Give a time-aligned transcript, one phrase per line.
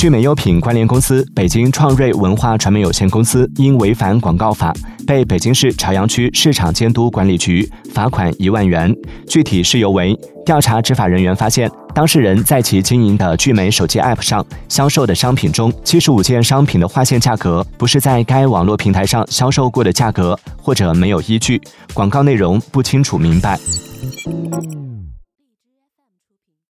[0.00, 4.72] 聚美优品关联公司北京创瑞文化传媒有限公司因违反广告法
[5.06, 8.90] 被北京市朝阳区市场监督管理局罚款一万元。
[9.28, 21.60] 具体事由为调查执法人员发现当事人在其经营的聚美手机 app 上销售的商品中七十五件商品的划线价格不是在该网络平台上销售过的价格或者没有依据。
[21.92, 23.60] 广告内容不清楚明白。